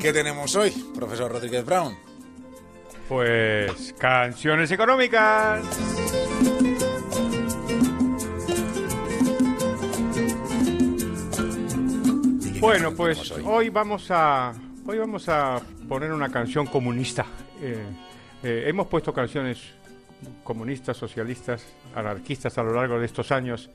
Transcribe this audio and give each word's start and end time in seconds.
¿Qué 0.00 0.14
tenemos 0.14 0.56
hoy, 0.56 0.70
profesor 0.94 1.30
Rodríguez 1.30 1.62
Brown? 1.66 1.94
Pues 3.06 3.94
canciones 3.98 4.70
económicas. 4.70 5.62
Bueno, 12.60 12.94
pues 12.96 13.30
hoy? 13.44 13.68
vamos 13.68 14.10
a 14.10 14.54
hoy 14.86 14.96
vamos 14.96 15.28
a 15.28 15.60
poner 15.86 16.12
una 16.12 16.30
canción 16.30 16.66
comunista. 16.66 17.26
Eh, 17.60 17.76
eh, 18.42 18.64
hemos 18.68 18.86
puesto 18.86 19.12
canciones 19.12 19.58
comunistas, 20.42 20.96
socialistas, 20.96 21.66
anarquistas 21.94 22.56
a 22.56 22.62
lo 22.62 22.72
largo 22.72 22.98
de 22.98 23.04
estos 23.04 23.30
años 23.30 23.68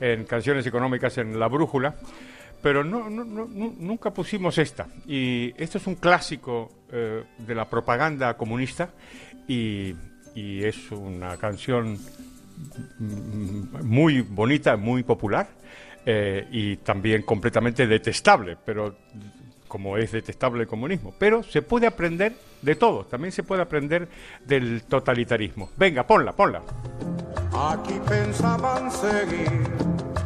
en 0.00 0.26
canciones 0.26 0.64
económicas 0.64 1.18
en 1.18 1.40
La 1.40 1.48
Brújula, 1.48 1.96
pero 2.64 2.82
no, 2.82 3.10
nunca 3.10 4.10
pusimos 4.10 4.56
esta. 4.56 4.86
Y 5.06 5.52
esto 5.62 5.76
es 5.76 5.86
un 5.86 5.96
clásico 5.96 6.70
eh, 6.90 7.22
de 7.36 7.54
la 7.54 7.68
propaganda 7.68 8.38
comunista 8.38 8.88
y, 9.46 9.94
es 10.34 10.90
una 10.90 11.36
canción 11.36 11.98
muy 12.98 14.22
bonita, 14.22 14.78
muy 14.78 15.02
popular 15.02 15.46
eh, 16.06 16.48
y 16.50 16.76
también 16.78 17.22
completamente 17.22 17.86
detestable, 17.86 18.56
pero 18.64 18.96
como 19.68 19.98
es 19.98 20.10
detestable 20.10 20.62
el 20.62 20.68
comunismo. 20.68 21.14
Pero 21.18 21.42
se 21.42 21.60
puede 21.60 21.86
aprender 21.86 22.32
de 22.62 22.76
todo, 22.76 23.04
también 23.04 23.30
se 23.30 23.42
puede 23.42 23.60
aprender 23.60 24.08
del 24.42 24.84
totalitarismo. 24.84 25.70
Venga, 25.76 26.06
ponla, 26.06 26.32
ponla. 26.32 26.62
Aquí 27.52 28.00
pensaban 28.08 28.90
seguir 28.90 29.93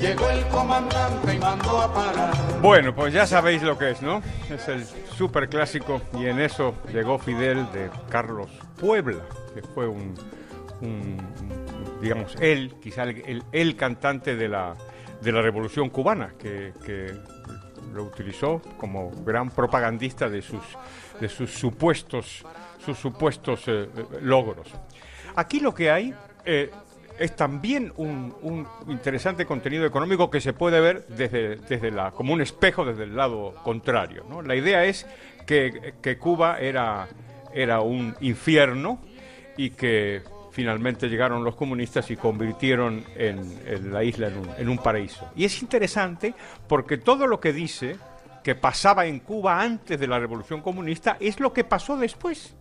llegó 0.00 0.28
el 0.30 0.46
comandante 0.48 1.34
y 1.34 1.38
mandó 1.38 1.80
a 1.80 1.92
parar. 1.92 2.34
Bueno, 2.62 2.94
pues 2.94 3.12
ya 3.12 3.26
sabéis 3.26 3.62
lo 3.62 3.76
que 3.78 3.90
es, 3.90 4.02
¿no? 4.02 4.22
Es 4.50 4.68
el 4.68 4.84
super 4.84 5.48
clásico 5.48 6.00
y 6.18 6.26
en 6.26 6.40
eso 6.40 6.74
llegó 6.92 7.18
Fidel 7.18 7.70
de 7.72 7.90
Carlos 8.08 8.50
Puebla, 8.80 9.24
que 9.54 9.62
fue 9.62 9.86
un, 9.88 10.14
digamos, 12.00 12.36
él, 12.40 12.74
quizá 12.80 13.04
el, 13.04 13.42
el, 13.52 13.76
cantante 13.76 14.36
de 14.36 14.48
la, 14.48 14.74
de 15.20 15.32
la 15.32 15.42
Revolución 15.42 15.90
Cubana, 15.90 16.34
que, 16.38 16.72
que 16.84 17.14
lo 17.92 18.04
utilizó 18.04 18.60
como 18.76 19.10
gran 19.24 19.50
propagandista 19.50 20.28
de 20.28 20.42
sus, 20.42 20.62
de 21.20 21.28
sus 21.28 21.50
supuestos, 21.50 22.44
sus 22.84 22.98
supuestos 22.98 23.64
eh, 23.66 23.88
logros. 24.22 24.68
Aquí 25.36 25.60
lo 25.60 25.74
que 25.74 25.90
hay 25.90 26.14
eh, 26.44 26.70
es 27.18 27.34
también 27.36 27.92
un, 27.96 28.66
interesante 28.88 29.44
contenido 29.46 29.84
económico 29.84 30.30
que 30.30 30.40
se 30.40 30.52
puede 30.52 30.80
ver 30.80 31.06
desde, 31.08 31.56
desde 31.56 31.90
la, 31.90 32.12
como 32.12 32.32
un 32.32 32.40
espejo 32.40 32.84
desde 32.84 33.04
el 33.04 33.16
lado 33.16 33.54
contrario. 33.62 34.24
La 34.44 34.54
idea 34.54 34.84
es 34.84 35.06
que, 35.46 36.18
Cuba 36.18 36.58
era, 36.60 37.08
era 37.52 37.80
un 37.80 38.14
infierno 38.20 39.00
y 39.56 39.70
que 39.70 40.22
finalmente 40.52 41.08
llegaron 41.08 41.44
los 41.44 41.56
comunistas 41.56 42.10
y 42.10 42.16
convirtieron 42.16 43.04
en, 43.16 43.92
la 43.92 44.04
isla 44.04 44.30
en 44.58 44.68
un, 44.68 44.78
paraíso. 44.78 45.30
Y 45.36 45.44
es 45.44 45.62
interesante 45.62 46.34
porque 46.66 46.98
todo 46.98 47.26
lo 47.26 47.40
que 47.40 47.52
dice 47.52 47.96
que 48.42 48.54
pasaba 48.54 49.06
en 49.06 49.20
Cuba 49.20 49.60
antes 49.60 49.98
de 49.98 50.06
la 50.06 50.18
revolución 50.18 50.60
comunista 50.60 51.16
es 51.20 51.40
lo 51.40 51.52
que 51.52 51.64
pasó 51.64 51.96
después. 51.96 52.57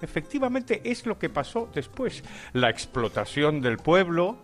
Efectivamente 0.00 0.80
es 0.84 1.06
lo 1.06 1.18
que 1.18 1.28
pasó 1.28 1.68
después. 1.74 2.22
La 2.52 2.70
explotación 2.70 3.60
del 3.60 3.78
pueblo, 3.78 4.38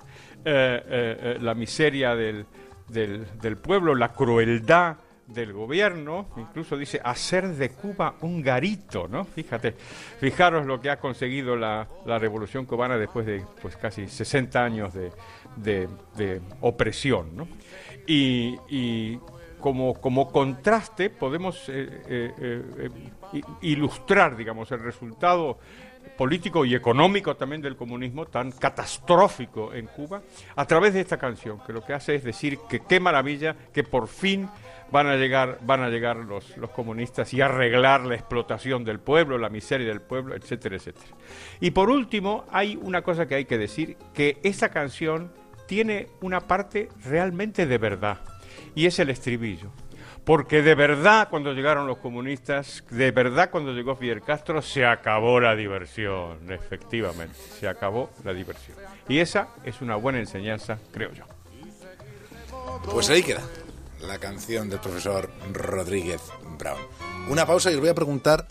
eh, 0.45 0.83
eh, 0.87 1.17
eh, 1.21 1.39
la 1.41 1.55
miseria 1.55 2.15
del, 2.15 2.47
del 2.89 3.57
pueblo, 3.57 3.95
la 3.95 4.13
crueldad 4.13 4.97
del 5.27 5.53
gobierno, 5.53 6.29
incluso 6.37 6.77
dice 6.77 7.01
hacer 7.03 7.49
de 7.49 7.71
Cuba 7.71 8.17
un 8.21 8.43
garito, 8.43 9.09
¿no? 9.09 9.25
Fíjate, 9.25 9.75
fijaros 10.21 10.67
lo 10.67 10.81
que 10.81 10.91
ha 10.91 10.99
conseguido 10.99 11.57
la, 11.57 11.89
la 12.05 12.19
revolución 12.19 12.67
cubana 12.67 12.99
después 12.99 13.25
de 13.27 13.43
pues 13.63 13.77
casi 13.77 14.07
60 14.07 14.63
años 14.63 14.93
de, 14.95 15.11
de, 15.57 16.41
opresión, 16.61 17.35
¿no? 17.37 17.49
Y 18.07 19.19
como, 19.65 20.31
contraste 20.31 21.09
podemos 21.09 21.71
eh, 21.71 22.03
eh, 22.07 22.63
eh, 23.33 23.41
ilustrar, 23.63 24.37
digamos, 24.37 24.71
el 24.73 24.81
resultado 24.81 25.59
político 26.19 26.67
y 26.67 26.75
económico 26.75 27.35
también 27.35 27.63
del 27.63 27.75
comunismo 27.75 28.27
tan 28.27 28.53
catastrófico 28.53 29.73
en 29.73 29.87
Cuba 29.87 30.21
a 30.55 30.67
través 30.67 30.93
de 30.93 31.01
esta 31.01 31.17
canción, 31.17 31.61
que 31.67 31.73
lo 31.73 31.83
que 31.83 31.95
hace 31.95 32.15
es 32.15 32.25
decir 32.25 32.59
que 32.69 32.81
qué 32.81 33.01
maravilla 33.01 33.57
que 33.73 33.85
por 33.85 34.07
fin 34.07 34.51
van 34.93 35.07
a 35.07 35.17
llegar, 35.17 35.59
van 35.63 35.83
a 35.83 35.89
llegar 35.89 36.19
los, 36.19 36.59
los 36.59 36.69
comunistas 36.69 37.33
y 37.33 37.41
arreglar 37.41 38.03
la 38.03 38.17
explotación 38.17 38.85
del 38.85 39.01
pueblo, 39.01 39.39
la 39.39 39.49
miseria 39.49 39.89
del 39.89 40.03
pueblo, 40.03 40.37
etcétera, 40.37 40.77
etcétera. 40.77 41.17
Y 41.59 41.71
por 41.71 41.89
último, 41.89 42.45
hay 42.53 42.77
una 42.77 43.01
cosa 43.01 43.27
que 43.27 43.37
hay 43.37 43.45
que 43.47 43.57
decir, 43.57 43.97
que 44.13 44.39
esa 44.43 44.69
canción 44.69 45.33
tiene 45.67 46.09
una 46.21 46.41
parte 46.43 46.91
realmente 47.03 47.67
de 47.67 47.79
verdad, 47.79 48.21
y 48.75 48.87
es 48.87 48.99
el 48.99 49.11
estribillo. 49.11 49.71
Porque 50.25 50.63
de 50.63 50.75
verdad 50.75 51.29
cuando 51.29 51.53
llegaron 51.53 51.87
los 51.87 51.99
comunistas, 51.99 52.83
de 52.91 53.11
verdad 53.11 53.51
cuando 53.51 53.73
llegó 53.73 53.95
Fidel 53.95 54.23
Castro, 54.23 54.63
se 54.63 54.87
acabó 54.87 55.39
la 55.39 55.55
diversión, 55.55 56.51
efectivamente, 56.51 57.37
se 57.61 57.69
acabó 57.69 58.11
la 58.25 58.33
diversión. 58.33 58.77
Y 59.07 59.19
esa 59.19 59.49
es 59.65 59.83
una 59.83 59.97
buena 59.97 60.19
enseñanza, 60.19 60.79
creo 60.93 61.13
yo. 61.13 61.25
Pues 62.91 63.11
ahí 63.11 63.23
queda 63.23 63.43
la 64.01 64.19
canción 64.19 64.71
del 64.71 64.81
profesor 64.81 65.31
Rodríguez 65.53 66.23
Brown. 66.59 66.81
Una 67.29 67.47
pausa 67.47 67.71
y 67.71 67.75
os 67.75 67.81
voy 67.81 67.91
a 67.91 67.95
preguntar 67.95 68.47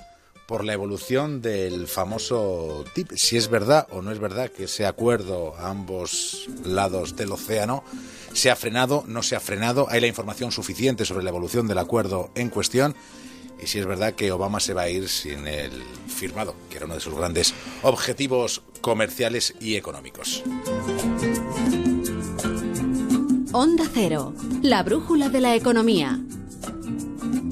por 0.48 0.64
la 0.64 0.74
evolución 0.74 1.42
del 1.42 1.88
famoso 1.88 2.84
TIP, 2.94 3.12
si 3.16 3.38
es 3.38 3.50
verdad 3.50 3.88
o 3.92 4.02
no 4.02 4.12
es 4.12 4.20
verdad 4.20 4.52
que 4.52 4.66
ese 4.66 4.86
acuerdo 4.86 5.56
a 5.56 5.70
ambos 5.70 6.48
lados 6.66 7.16
del 7.16 7.32
océano 7.32 7.84
se 8.34 8.52
ha 8.52 8.56
frenado, 8.56 9.04
no 9.08 9.24
se 9.24 9.36
ha 9.36 9.40
frenado, 9.40 9.88
hay 9.90 10.02
la 10.02 10.08
información 10.08 10.52
suficiente 10.52 11.06
sobre 11.06 11.24
la 11.24 11.30
evolución 11.30 11.68
del 11.68 11.78
acuerdo 11.78 12.32
en 12.36 12.50
cuestión 12.50 12.96
y 13.62 13.68
si 13.68 13.80
es 13.80 13.86
verdad 13.86 14.14
que 14.14 14.32
Obama 14.32 14.60
se 14.60 14.74
va 14.74 14.84
a 14.84 14.90
ir 14.90 15.08
sin 15.08 15.48
el 15.48 15.72
firmado, 16.08 16.56
que 16.70 16.78
era 16.78 16.86
uno 16.86 16.96
de 16.96 17.02
sus 17.02 17.16
grandes 17.16 17.54
objetivos 17.82 18.62
comerciales 18.82 19.56
y 19.60 19.76
económicos. 19.76 20.44
Onda 23.54 23.86
Cero, 23.94 24.34
la 24.62 24.84
brújula 24.84 25.30
de 25.30 25.40
la 25.40 25.56
economía. 25.56 26.20